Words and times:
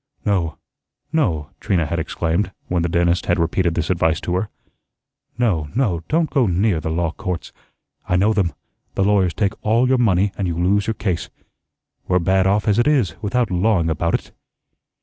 "No, 0.25 0.57
no," 1.13 1.51
Trina 1.59 1.85
had 1.85 1.99
exclaimed, 1.99 2.51
when 2.67 2.81
the 2.81 2.89
dentist 2.89 3.27
had 3.27 3.37
repeated 3.37 3.75
this 3.75 3.91
advice 3.91 4.19
to 4.21 4.33
her. 4.35 4.49
"No, 5.37 5.69
no, 5.75 6.01
don't 6.07 6.31
go 6.31 6.47
near 6.47 6.79
the 6.81 6.89
law 6.89 7.11
courts. 7.11 7.53
I 8.09 8.15
know 8.15 8.33
them. 8.33 8.53
The 8.95 9.03
lawyers 9.03 9.35
take 9.35 9.53
all 9.63 9.87
your 9.87 9.99
money, 9.99 10.31
and 10.39 10.47
you 10.47 10.57
lose 10.57 10.87
your 10.87 10.95
case. 10.95 11.29
We're 12.07 12.17
bad 12.17 12.47
off 12.47 12.67
as 12.67 12.79
it 12.79 12.87
is, 12.87 13.13
without 13.21 13.51
lawing 13.51 13.91
about 13.91 14.15
it." 14.15 14.31